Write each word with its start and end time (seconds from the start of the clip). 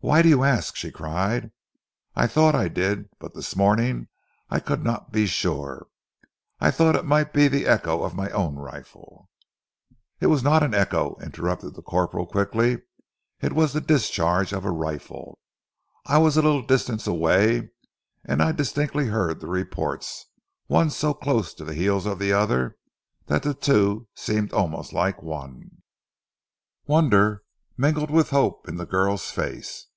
"Why 0.00 0.22
do 0.22 0.28
you 0.28 0.44
ask?" 0.44 0.76
she 0.76 0.92
cried. 0.92 1.50
"I 2.14 2.28
thought 2.28 2.54
I 2.54 2.68
did, 2.68 3.08
but 3.18 3.34
this 3.34 3.56
morning 3.56 4.06
I 4.48 4.60
could 4.60 4.84
not 4.84 5.10
be 5.10 5.26
sure. 5.26 5.88
I 6.60 6.70
thought 6.70 6.94
it 6.94 7.04
might 7.04 7.32
be 7.32 7.48
the 7.48 7.66
echo 7.66 8.04
of 8.04 8.14
my 8.14 8.30
own 8.30 8.54
rifle" 8.54 9.28
"It 10.20 10.28
was 10.28 10.44
not 10.44 10.62
an 10.62 10.74
echo," 10.74 11.16
interrupted 11.20 11.74
the 11.74 11.82
corporal 11.82 12.24
quickly. 12.24 12.82
"It 13.40 13.52
was 13.52 13.72
the 13.72 13.80
discharge 13.80 14.52
of 14.52 14.64
a 14.64 14.70
rifle. 14.70 15.40
I 16.06 16.18
was 16.18 16.36
a 16.36 16.42
little 16.42 16.62
distance 16.62 17.08
away, 17.08 17.70
and 18.24 18.40
I 18.40 18.52
distinctly 18.52 19.06
heard 19.08 19.40
the 19.40 19.48
reports, 19.48 20.24
one 20.68 20.90
so 20.90 21.14
close 21.14 21.60
on 21.60 21.66
the 21.66 21.74
heels 21.74 22.06
of 22.06 22.20
the 22.20 22.32
other 22.32 22.78
that 23.26 23.42
the 23.42 23.54
two 23.54 24.06
seemed 24.14 24.52
almost 24.52 24.92
like 24.92 25.20
one." 25.20 25.82
Wonder 26.86 27.42
mingled 27.76 28.12
with 28.12 28.30
the 28.30 28.36
hope 28.36 28.68
in 28.68 28.76
the 28.76 28.86
girl's 28.86 29.32
face. 29.32 29.88